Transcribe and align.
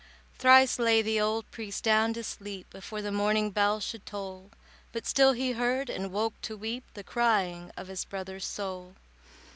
Thrice 0.39 0.79
lay 0.79 1.03
the 1.03 1.21
old 1.21 1.51
priest 1.51 1.83
down 1.83 2.13
to 2.13 2.23
sleep 2.23 2.67
Before 2.71 3.03
the 3.03 3.11
morning 3.11 3.51
bell 3.51 3.79
should 3.79 4.03
toll; 4.03 4.49
But 4.91 5.05
still 5.05 5.33
he 5.33 5.51
heard—and 5.51 6.11
woke 6.11 6.33
to 6.41 6.57
weep— 6.57 6.85
The 6.95 7.03
crying 7.03 7.69
of 7.77 7.87
his 7.87 8.03
brother's 8.03 8.45
soul. 8.47 8.95